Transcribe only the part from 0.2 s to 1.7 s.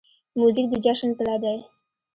موزیک د جشن زړه دی.